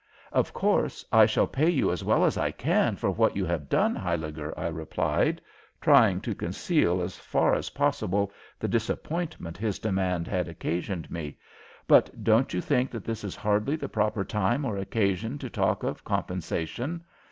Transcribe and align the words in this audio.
"Of 0.31 0.51
course, 0.51 1.05
I 1.11 1.27
shall 1.27 1.45
pay 1.45 1.69
you 1.69 1.91
as 1.91 2.03
well 2.03 2.25
as 2.25 2.35
I 2.35 2.49
can 2.49 2.95
for 2.95 3.11
what 3.11 3.35
you 3.35 3.45
have 3.45 3.69
done, 3.69 3.95
Huyliger," 3.95 4.51
I 4.57 4.65
replied, 4.67 5.39
trying 5.79 6.21
to 6.21 6.33
conceal 6.33 7.03
as 7.03 7.17
far 7.17 7.53
as 7.53 7.69
possible 7.69 8.31
the 8.57 8.67
disappointment 8.67 9.57
his 9.59 9.77
demand 9.77 10.25
had 10.25 10.47
occasioned 10.47 11.11
me. 11.11 11.37
"But 11.87 12.23
don't 12.23 12.51
you 12.51 12.61
think 12.61 12.89
that 12.89 13.05
this 13.05 13.23
is 13.23 13.35
hardly 13.35 13.75
the 13.75 13.89
proper 13.89 14.25
time 14.25 14.65
or 14.65 14.75
occasion 14.75 15.37
to 15.37 15.51
talk 15.51 15.83
of 15.83 16.03
compensation? 16.03 17.03